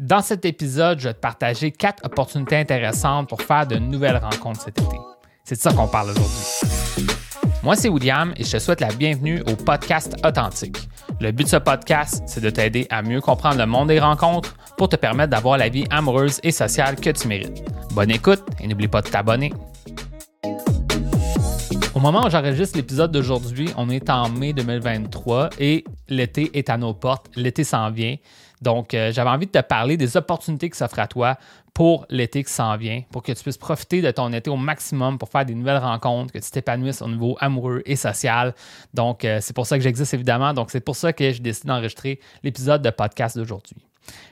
[0.00, 4.62] Dans cet épisode, je vais te partager quatre opportunités intéressantes pour faire de nouvelles rencontres
[4.62, 4.96] cet été.
[5.44, 7.04] C'est de ça qu'on parle aujourd'hui.
[7.62, 10.88] Moi, c'est William et je te souhaite la bienvenue au podcast Authentique.
[11.20, 14.56] Le but de ce podcast, c'est de t'aider à mieux comprendre le monde des rencontres
[14.78, 17.62] pour te permettre d'avoir la vie amoureuse et sociale que tu mérites.
[17.92, 19.52] Bonne écoute et n'oublie pas de t'abonner.
[21.94, 26.78] Au moment où j'enregistre l'épisode d'aujourd'hui, on est en mai 2023 et l'été est à
[26.78, 27.26] nos portes.
[27.36, 28.16] L'été s'en vient.
[28.60, 31.36] Donc, euh, j'avais envie de te parler des opportunités qui s'offrent à toi
[31.72, 35.18] pour l'été qui s'en vient, pour que tu puisses profiter de ton été au maximum
[35.18, 38.54] pour faire des nouvelles rencontres, que tu t'épanouisses au niveau amoureux et social.
[38.92, 40.52] Donc, euh, c'est pour ça que j'existe évidemment.
[40.52, 43.76] Donc, c'est pour ça que j'ai décidé d'enregistrer l'épisode de podcast d'aujourd'hui.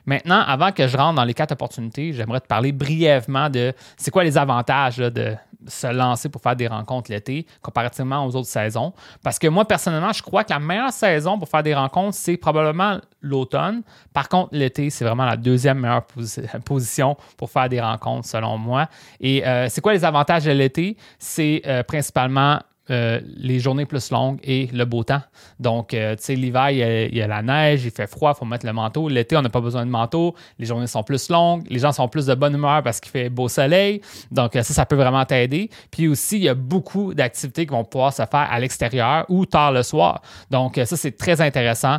[0.07, 4.11] Maintenant, avant que je rentre dans les quatre opportunités, j'aimerais te parler brièvement de c'est
[4.11, 5.35] quoi les avantages de
[5.67, 8.93] se lancer pour faire des rencontres l'été comparativement aux autres saisons.
[9.23, 12.37] Parce que moi, personnellement, je crois que la meilleure saison pour faire des rencontres, c'est
[12.37, 13.83] probablement l'automne.
[14.13, 16.07] Par contre, l'été, c'est vraiment la deuxième meilleure
[16.65, 18.89] position pour faire des rencontres, selon moi.
[19.21, 20.97] Et euh, c'est quoi les avantages de l'été?
[21.19, 22.61] C'est euh, principalement
[22.91, 25.21] euh, les journées plus longues et le beau temps.
[25.61, 28.47] Donc, euh, tu sais, l'hiver, il, y, a, la neige, il fait froid, il faut
[28.47, 29.11] mettre le manteau.
[29.11, 30.35] L'été, on n'a pas besoin de manteau.
[30.59, 31.67] Les journées sont plus longues.
[31.69, 34.01] Les gens sont plus de bonne humeur parce qu'il fait beau soleil.
[34.31, 35.69] Donc, euh, ça, ça peut vraiment t'aider.
[35.91, 39.45] Puis aussi, il y a beaucoup d'activités qui vont pouvoir se faire à l'extérieur ou
[39.45, 40.23] tard le soir.
[40.51, 41.99] Donc, ça, c'est très intéressant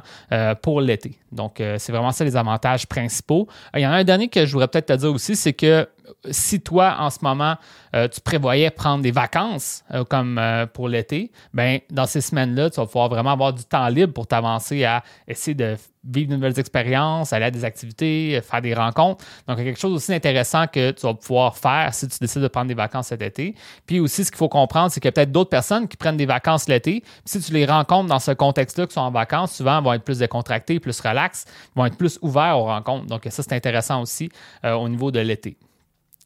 [0.62, 1.17] pour l'été.
[1.32, 3.48] Donc, c'est vraiment ça les avantages principaux.
[3.76, 5.88] Il y en a un dernier que je voudrais peut-être te dire aussi, c'est que
[6.32, 7.56] si toi, en ce moment,
[7.94, 10.40] tu prévoyais prendre des vacances comme
[10.80, 14.27] pour l'été, ben dans ces semaines-là, tu vas pouvoir vraiment avoir du temps libre pour
[14.27, 19.25] t'avancer à essayer de vivre de nouvelles expériences, aller à des activités, faire des rencontres.
[19.45, 22.17] Donc, il y a quelque chose aussi d'intéressant que tu vas pouvoir faire si tu
[22.21, 23.55] décides de prendre des vacances cet été.
[23.86, 26.16] Puis aussi, ce qu'il faut comprendre, c'est qu'il y a peut-être d'autres personnes qui prennent
[26.16, 27.02] des vacances l'été.
[27.02, 30.05] Puis si tu les rencontres dans ce contexte-là, qui sont en vacances, souvent, vont être
[30.05, 31.43] plus décontractés, plus relax,
[31.75, 33.08] vont être plus ouverts aux rencontres.
[33.08, 34.30] Donc, ça, c'est intéressant aussi
[34.64, 35.58] au niveau de l'été.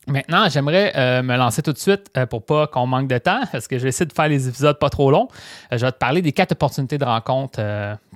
[0.07, 3.41] Maintenant, j'aimerais euh, me lancer tout de suite euh, pour pas qu'on manque de temps,
[3.51, 5.29] parce que je vais essayer de faire les épisodes pas trop longs.
[5.71, 7.61] Euh, je vais te parler des quatre opportunités de rencontre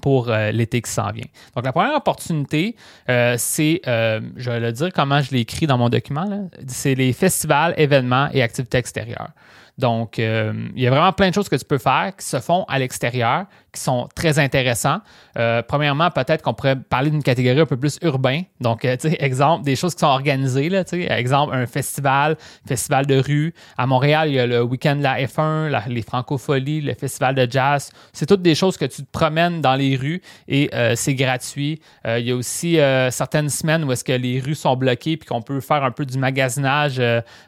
[0.01, 1.25] pour l'été qui s'en vient.
[1.55, 2.75] Donc, la première opportunité,
[3.07, 7.73] c'est, je vais le dire comment je l'ai écrit dans mon document, c'est les festivals,
[7.77, 9.29] événements et activités extérieures.
[9.77, 12.65] Donc, il y a vraiment plein de choses que tu peux faire qui se font
[12.67, 13.45] à l'extérieur,
[13.77, 14.99] qui sont très intéressants.
[15.37, 18.41] Euh, premièrement, peut-être qu'on pourrait parler d'une catégorie un peu plus urbain.
[18.59, 20.69] Donc, euh, tu sais, exemple, des choses qui sont organisées.
[20.69, 23.53] Là, tu sais, exemple, un festival, festival de rue.
[23.77, 27.47] À Montréal, il y a le week-end de la F1, les francopholies, le festival de
[27.49, 27.91] jazz.
[28.13, 31.79] C'est toutes des choses que tu te promènes dans les rues et euh, c'est gratuit.
[32.05, 32.77] il y a aussi
[33.11, 36.05] certaines semaines où est-ce que les rues sont bloquées puis qu'on peut faire un peu
[36.05, 36.97] du magasinage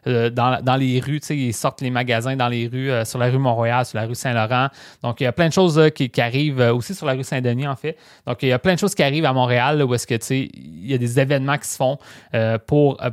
[0.05, 1.19] dans, dans, les rues.
[1.19, 4.05] Tu sais, ils sortent les magasins dans les rues, sur la rue Montréal, sur la
[4.05, 4.67] rue Saint-Laurent.
[5.01, 7.23] Donc, il y a plein de choses qui qui arrivent euh, aussi sur la rue
[7.23, 7.97] Saint-Denis, en fait.
[8.25, 10.25] Donc, il y a plein de choses qui arrivent à Montréal où est-ce que, tu
[10.25, 11.97] sais, il y a des événements qui se font
[12.33, 13.09] euh, pour euh,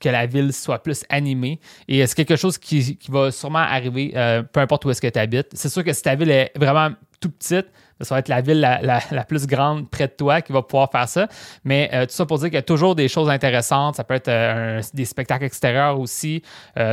[0.00, 1.60] que la ville soit plus animée.
[1.86, 4.12] Et c'est quelque chose qui, va sûrement arriver,
[4.52, 5.48] peu importe où est-ce que tu habites.
[5.52, 7.66] C'est sûr que si ta ville est vraiment tout petite,
[8.02, 11.08] ça va être la ville la, plus grande près de toi qui va pouvoir faire
[11.08, 11.28] ça.
[11.64, 13.96] Mais tout ça pour dire qu'il y a toujours des choses intéressantes.
[13.96, 16.42] Ça peut être des spectacles extérieurs aussi.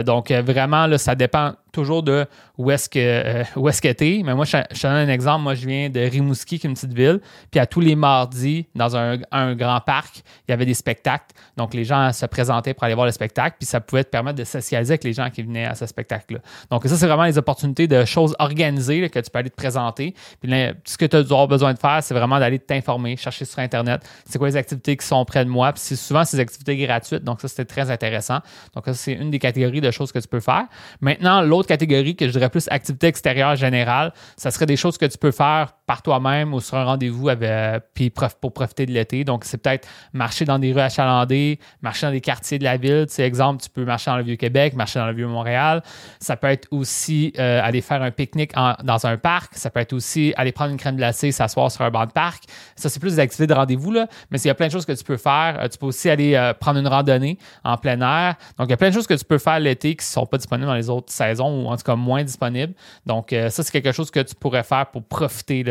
[0.05, 2.25] donc, vraiment, là, ça dépend toujours de
[2.57, 3.79] où est-ce que euh, où est-ce.
[4.23, 5.43] Mais moi, je, te donne un exemple.
[5.43, 7.19] Moi, je viens de Rimouski, qui est une petite ville.
[7.51, 9.17] Puis à tous les mardis, dans un,
[9.55, 11.33] grand parc, il y avait des spectacles.
[11.57, 13.55] Donc, les gens se présentaient pour aller voir le spectacle.
[13.59, 16.39] Puis ça pouvait te permettre de socialiser avec les gens qui venaient à ce spectacle-là.
[16.69, 20.13] Donc, ça, c'est vraiment les opportunités de choses organisées que tu peux aller te présenter.
[20.41, 20.51] Puis
[20.85, 24.01] ce que tu as besoin de faire, c'est vraiment d'aller t'informer, chercher sur Internet.
[24.25, 25.73] C'est quoi les activités qui sont près de moi.
[25.73, 27.23] Puis c'est souvent ces activités gratuites.
[27.23, 28.39] Donc, ça, c'était très intéressant.
[28.75, 30.65] Donc, ça, c'est une des catégories de choses que tu peux faire.
[31.01, 35.05] Maintenant, l'autre catégorie que je dirais plus activité extérieure générale, ça serait des choses que
[35.05, 38.11] tu peux faire par toi-même ou sur un rendez-vous avec, euh, puis
[38.41, 39.23] pour profiter de l'été.
[39.23, 43.05] Donc, c'est peut-être marcher dans des rues achalandées, marcher dans des quartiers de la ville.
[43.07, 45.81] Tu sais, exemple, tu peux marcher dans le Vieux-Québec, marcher dans le Vieux-Montréal.
[46.19, 48.51] Ça peut être aussi euh, aller faire un pique-nique
[48.83, 49.55] dans un parc.
[49.55, 52.43] Ça peut être aussi aller prendre une crème glacée, s'asseoir sur un banc de parc.
[52.75, 54.07] Ça, c'est plus des activités de rendez-vous, là.
[54.31, 55.57] Mais il y a plein de choses que tu peux faire.
[55.59, 58.35] Euh, tu peux aussi aller prendre une randonnée en plein air.
[58.57, 60.25] Donc, il y a plein de choses que tu peux faire l'été qui ne sont
[60.25, 62.73] pas disponibles dans les autres saisons ou en tout cas moins disponibles.
[63.05, 65.63] Donc, euh, ça, c'est quelque chose que tu pourrais faire pour profiter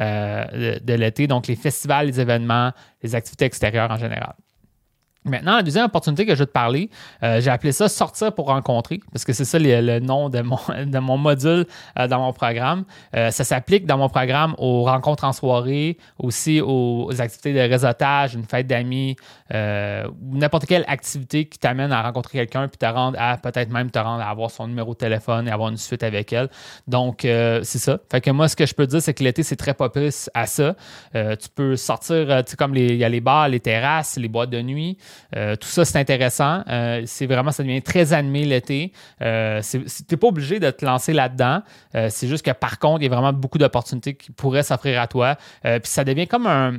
[0.00, 1.26] euh, de, l'été.
[1.26, 4.34] Donc, les festivals, les événements, les activités extérieures en général.
[5.24, 6.90] Maintenant, la deuxième opportunité que je vais te parler,
[7.22, 10.58] euh, j'ai appelé ça sortir pour rencontrer, parce que c'est ça le, nom de mon,
[10.86, 11.64] de mon module
[11.96, 12.84] euh, dans mon programme.
[13.14, 18.34] Euh, ça s'applique dans mon programme aux rencontres en soirée, aussi aux, activités de réseautage,
[18.34, 19.16] une fête d'amis,
[19.52, 23.98] n'importe quelle activité qui t'amène à rencontrer quelqu'un, puis te rendre à peut-être même te
[23.98, 26.48] rendre à avoir son numéro de téléphone et avoir une suite avec elle.
[26.88, 27.98] Donc, c'est ça.
[28.10, 30.46] Fait que moi, ce que je peux dire, c'est que l'été, c'est très propice à
[30.46, 30.74] ça.
[31.12, 34.50] tu peux sortir, tu sais, comme il y a les bars, les terrasses, les boîtes
[34.50, 34.96] de nuit.
[35.36, 36.62] Euh, tout ça, c'est intéressant.
[36.68, 38.92] Euh, c'est vraiment, ça devient très animé l'été.
[39.20, 39.78] Euh, tu
[40.10, 41.62] n'es pas obligé de te lancer là-dedans.
[42.08, 45.06] c'est juste que par contre, il y a vraiment beaucoup d'opportunités qui pourraient s'offrir à
[45.06, 45.36] toi.
[45.62, 46.74] Puis ça devient comme un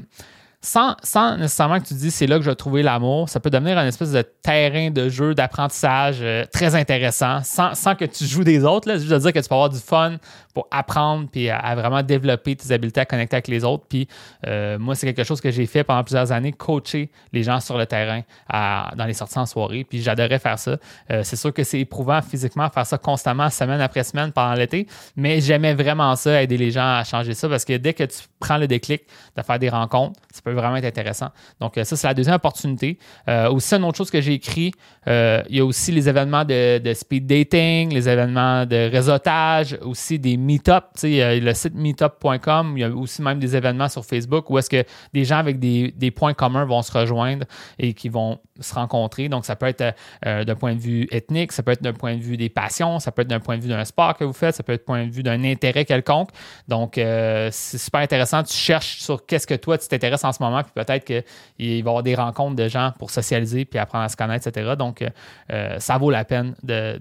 [0.64, 0.96] sans,
[1.38, 3.86] nécessairement que tu dis c'est là que je vais trouver l'amour, ça peut devenir un
[3.86, 8.88] espèce de terrain de jeu, d'apprentissage euh, très intéressant, sans, que tu joues des autres.
[8.88, 8.98] Là.
[8.98, 10.18] Je veux dire que tu peux avoir du fun
[10.54, 13.86] pour apprendre puis à, vraiment développer tes habiletés à connecter avec les autres.
[13.90, 14.08] Puis
[14.48, 17.78] euh, moi, c'est quelque chose que j'ai fait pendant plusieurs années, coacher les gens sur
[17.78, 19.84] le terrain dans les sorties en soirée.
[19.84, 20.78] Puis j'adorais faire ça.
[21.12, 24.88] Euh, c'est sûr que c'est éprouvant physiquement faire ça constamment, semaine après semaine pendant l'été,
[25.16, 28.20] mais j'aimais vraiment ça, aider les gens à changer ça parce que dès que tu
[28.40, 29.04] prends le déclic
[29.36, 31.30] de faire des rencontres, ça peut vraiment être intéressant.
[31.60, 32.98] Donc, euh, ça, c'est la deuxième opportunité.
[33.28, 34.72] Euh, aussi, une autre chose que j'ai écrit,
[35.08, 40.20] euh, il y a aussi les événements de, speed dating, les événements de réseautage, aussi
[40.20, 40.86] des meet-up.
[41.04, 44.84] Le site meetup.com, il y a aussi même des événements sur Facebook où est-ce que
[45.14, 47.46] des gens avec des, des, points communs vont se rejoindre
[47.80, 49.30] et qui vont se rencontrer.
[49.30, 52.22] Donc, ça peut être d'un point de vue ethnique, ça peut être d'un point de
[52.22, 54.56] vue des passions, ça peut être d'un point de vue d'un sport que vous faites,
[54.56, 56.30] ça peut être d'un point de vue d'un intérêt quelconque.
[56.68, 58.44] Donc, c'est super intéressant.
[58.44, 61.24] Tu cherches sur qu'est-ce que toi, tu t'intéresses en ce moment, puis peut-être qu'il
[61.58, 64.76] va y avoir des rencontres de gens pour socialiser puis apprendre à se connaître, etc.
[64.78, 65.10] Donc, euh,
[65.52, 67.00] euh, ça vaut la peine de,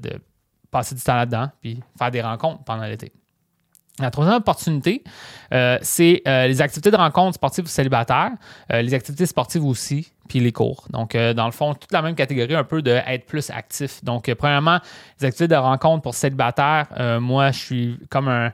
[0.70, 3.12] passer du temps là-dedans puis faire des rencontres pendant l'été.
[3.98, 5.04] La troisième opportunité,
[5.52, 8.32] euh, c'est les activités de rencontres sportives ou célibataires,
[8.70, 10.10] les activités sportives aussi,
[10.40, 10.84] les cours.
[10.90, 14.02] Donc, dans le fond, toute la même catégorie, un peu d'être plus actif.
[14.04, 14.78] Donc, premièrement,
[15.20, 16.86] les activités de rencontres pour célibataires,
[17.20, 18.52] moi, je suis comme un,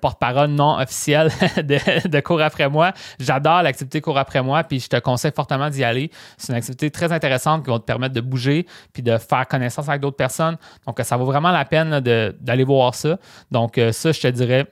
[0.00, 2.92] porte-parole non officiel de, de, cours après moi.
[3.18, 6.10] J'adore l'activité cours après moi, puis je te conseille fortement d'y aller.
[6.36, 9.88] C'est une activité très intéressante qui va te permettre de bouger puis de faire connaissance
[9.88, 10.56] avec d'autres personnes.
[10.86, 13.18] Donc, ça vaut vraiment la peine d'aller voir ça.
[13.50, 14.66] Donc, euh, ça, je te dirais,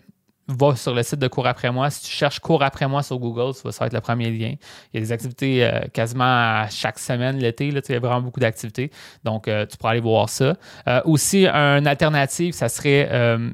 [0.59, 1.91] va sur le site de Cours après moi.
[1.91, 4.55] Si tu cherches Cours après moi sur Google, ça va être le premier lien.
[4.93, 7.69] Il y a des activités euh, quasiment chaque semaine l'été.
[7.69, 8.91] il y a vraiment beaucoup d'activités.
[9.25, 10.55] Donc, euh, tu pourras aller voir ça.
[10.89, 13.09] Euh, aussi, une alternative, ça serait,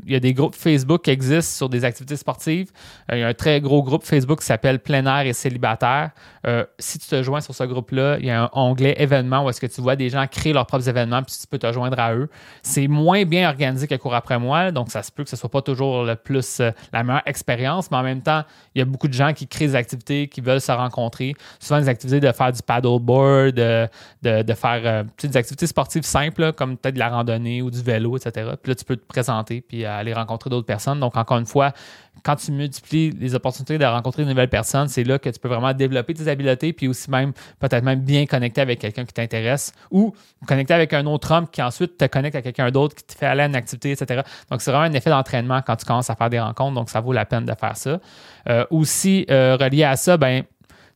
[0.06, 2.70] il y a des groupes Facebook qui existent sur des activités sportives.
[3.12, 6.10] il y a un très gros groupe Facebook qui s'appelle Plein et célibataire.
[6.78, 9.60] si tu te joins sur ce groupe-là, il y a un onglet événements où est-ce
[9.60, 12.14] que tu vois des gens créer leurs propres événements puis tu peux te joindre à
[12.14, 12.28] eux.
[12.62, 15.50] C'est moins bien organisé que Cours après moi, donc ça se peut que ce soit
[15.50, 16.60] pas toujours le plus
[16.92, 18.42] la meilleure expérience, mais en même temps,
[18.74, 21.34] il y a beaucoup de gens qui créent des activités, qui veulent se rencontrer.
[21.58, 23.88] Souvent des activités de faire du paddleboard, de,
[24.54, 28.52] faire euh, des activités sportives simples, comme peut-être de la randonnée ou du vélo, etc.
[28.62, 31.00] Puis là, tu peux te présenter puis aller rencontrer d'autres personnes.
[31.00, 31.72] Donc, encore une fois,
[32.22, 35.48] quand tu multiplies les opportunités de rencontrer de nouvelles personnes, c'est là que tu peux
[35.48, 39.72] vraiment développer tes habiletés, puis aussi même, peut-être même bien connecter avec quelqu'un qui t'intéresse
[39.90, 40.14] ou
[40.46, 43.26] connecter avec un autre homme qui ensuite te connecte à quelqu'un d'autre qui te fait
[43.26, 44.22] aller à une activité, etc.
[44.50, 46.74] Donc, c'est vraiment un effet d'entraînement quand tu commences à faire des rencontres.
[46.74, 48.00] Donc, ça vaut la peine de faire ça.
[48.48, 50.44] Euh, aussi, euh, relié à ça, ben,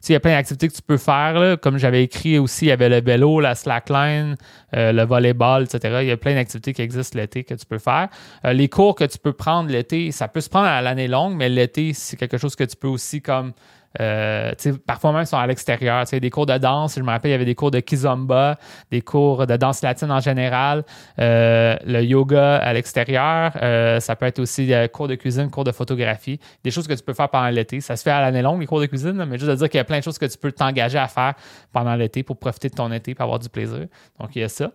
[0.09, 1.59] il y a plein d'activités que tu peux faire.
[1.61, 4.37] Comme j'avais écrit aussi, il y avait le vélo, la slackline,
[4.75, 5.99] euh, le volleyball, etc.
[6.03, 8.09] Il y a plein d'activités qui existent l'été que tu peux faire.
[8.45, 11.49] les cours que tu peux prendre l'été, ça peut se prendre à l'année longue, mais
[11.49, 13.53] l'été, c'est quelque chose que tu peux aussi comme
[13.99, 14.53] euh,
[14.87, 16.05] parfois même, sont à l'extérieur.
[16.05, 18.59] Des cours de danse, je me rappelle, il y avait des cours de kizomba,
[18.91, 20.85] des cours de danse latine en général,
[21.19, 23.53] euh, le yoga à l'extérieur.
[23.63, 27.03] Euh, ça peut être aussi cours de cuisine, cours de photographie, des choses que tu
[27.03, 27.81] peux faire pendant l'été.
[27.81, 29.79] Ça se fait à l'année longue, les cours de cuisine, mais juste à dire qu'il
[29.79, 31.35] y a plein de choses que tu peux t'engager à faire
[31.73, 33.87] pendant l'été pour profiter de ton été, pour avoir du plaisir.
[34.21, 34.71] Donc, il y a ça.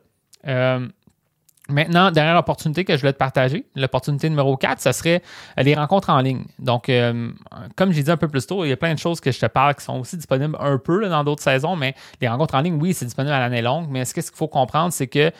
[1.68, 5.24] Maintenant, dernière opportunité que je voulais te partager, l'opportunité numéro 4, ce serait
[5.58, 6.46] euh, les rencontres en ligne.
[6.60, 7.32] Donc, euh,
[7.76, 9.40] comme j'ai dit un peu plus tôt, il y a plein de choses que je
[9.40, 12.62] te parle qui sont aussi disponibles un peu dans d'autres saisons, mais les rencontres en
[12.62, 15.32] ligne, oui, c'est disponible à l'année longue, mais ce qu'il faut comprendre, c'est que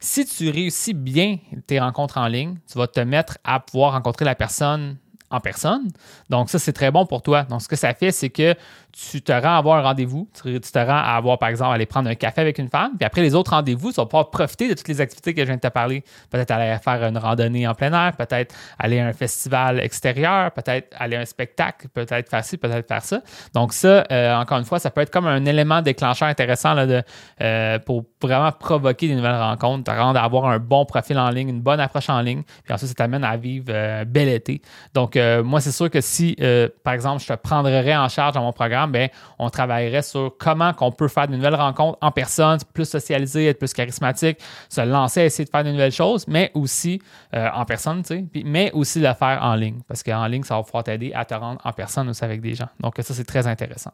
[0.00, 4.26] si tu réussis bien tes rencontres en ligne, tu vas te mettre à pouvoir rencontrer
[4.26, 4.96] la personne
[5.30, 5.90] en personne.
[6.28, 7.44] Donc, ça, c'est très bon pour toi.
[7.44, 8.54] Donc, ce que ça fait, c'est que
[8.92, 11.86] tu te rends à avoir un rendez-vous, tu, te rends à avoir, par exemple, aller
[11.86, 14.68] prendre un café avec une femme, puis après les autres rendez-vous, tu vas pouvoir profiter
[14.68, 16.02] de toutes les activités que je viens de te parler.
[16.30, 20.94] Peut-être aller faire une randonnée en plein air, peut-être aller à un festival extérieur, peut-être
[20.98, 23.22] aller à un spectacle, peut-être faire ci, peut-être faire ça.
[23.54, 26.86] Donc ça, euh, encore une fois, ça peut être comme un élément déclencheur intéressant là,
[26.86, 27.02] de,
[27.40, 31.30] euh, pour vraiment provoquer des nouvelles rencontres, te rendre à avoir un bon profil en
[31.30, 34.60] ligne, une bonne approche en ligne, puis ensuite ça t'amène à vivre euh, bel été.
[34.94, 38.34] Donc euh, moi, c'est sûr que si, euh, par exemple, je te prendrais en charge
[38.34, 39.08] dans mon programme, ben,
[39.38, 43.58] on travaillerait sur comment qu'on peut faire de nouvelles rencontres en personne, plus socialiser, être
[43.58, 47.00] plus charismatique, se lancer essayer de faire de nouvelles choses, mais aussi
[47.32, 49.80] en personne, tu sais, mais aussi le faire en ligne.
[49.86, 52.54] Parce qu'en ligne, ça va pouvoir t'aider à te rendre en personne aussi avec des
[52.54, 52.68] gens.
[52.80, 53.92] Donc, ça, c'est très intéressant.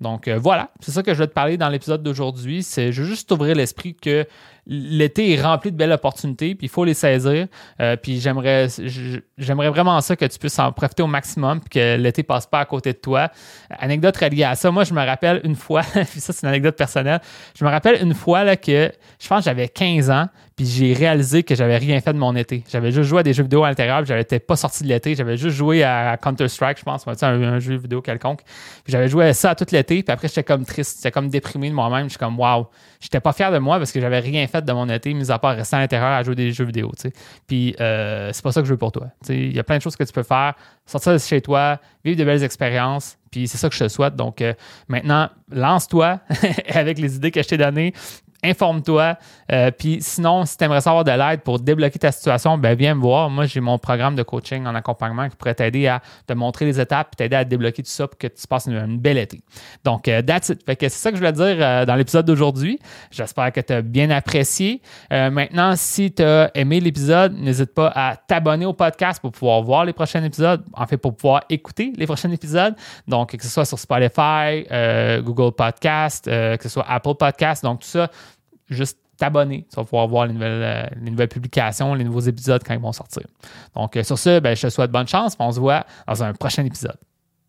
[0.00, 2.62] Donc, voilà, c'est ça que je vais te parler dans l'épisode d'aujourd'hui.
[2.62, 4.26] Je veux juste t'ouvrir l'esprit que
[4.66, 7.46] l'été est rempli de belles opportunités, puis il faut les saisir.
[7.80, 8.68] Euh, puis j'aimerais,
[9.70, 12.64] vraiment ça que tu puisses en profiter au maximum, puis que l'été passe pas à
[12.64, 13.30] côté de toi.
[13.70, 16.76] Anecdote reliée à ça, moi je me rappelle une fois, puis ça c'est une anecdote
[16.76, 17.20] personnelle,
[17.58, 20.26] je me rappelle une fois que je pense que j'avais 15 ans,
[20.60, 22.62] puis j'ai réalisé que j'avais rien fait de mon été.
[22.70, 25.38] J'avais juste joué à des jeux vidéo à l'intérieur, j'avais pas sorti de l'été, j'avais
[25.38, 28.42] juste joué à Counter-Strike, je pense, un, un, jeu vidéo quelconque.
[28.86, 31.74] J'avais joué à ça tout l'été, puis après j'étais comme triste, j'étais comme déprimé de
[31.74, 32.66] moi-même, je suis comme waouh,
[33.00, 35.38] j'étais pas fier de moi parce que j'avais rien fait de mon été, mis à
[35.38, 36.92] part rester à l'intérieur à jouer des jeux vidéo.
[37.46, 39.06] Puis euh, c'est pas ça que je veux pour toi.
[39.30, 40.56] Il y a plein de choses que tu peux faire.
[40.84, 43.16] Sortir de chez toi, vivre de belles expériences.
[43.30, 44.14] Puis c'est ça que je te souhaite.
[44.14, 44.52] Donc euh,
[44.88, 46.20] maintenant, lance-toi
[46.68, 47.94] avec les idées que je t'ai données
[48.42, 49.16] informe-toi.
[49.52, 52.94] Euh, puis sinon, si tu aimerais savoir de l'aide pour débloquer ta situation, ben viens
[52.94, 53.30] me voir.
[53.30, 56.80] Moi, j'ai mon programme de coaching en accompagnement qui pourrait t'aider à te montrer les
[56.80, 59.40] étapes t'aider à débloquer tout ça pour que tu passes une, belle été.
[59.84, 60.64] Donc, euh, that's it.
[60.64, 62.78] Fait que c'est ça que je voulais dire euh, dans l'épisode d'aujourd'hui.
[63.10, 64.80] J'espère que tu as bien apprécié.
[65.10, 69.84] maintenant, si tu as aimé l'épisode, n'hésite pas à t'abonner au podcast pour pouvoir voir
[69.84, 70.64] les prochains épisodes.
[70.72, 72.74] En fait, pour pouvoir écouter les prochains épisodes.
[73.06, 74.66] Donc, que ce soit sur Spotify,
[75.22, 77.62] Google Podcast, que ce soit Apple Podcast.
[77.64, 78.08] Donc, tout ça,
[78.74, 79.66] juste t'abonner.
[79.68, 82.80] Tu vas pouvoir voir les nouvelles, euh, les nouvelles, publications, les nouveaux épisodes quand ils
[82.80, 83.22] vont sortir.
[83.76, 85.36] Donc, euh, sur ce, ben, je te souhaite bonne chance.
[85.38, 86.96] On se voit dans un prochain épisode.